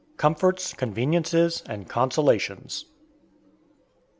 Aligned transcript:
COMFORTS, 0.17 0.73
CONVENIENCES, 0.73 1.61
AND 1.67 1.87
CONSOLATIONS. 1.87 2.85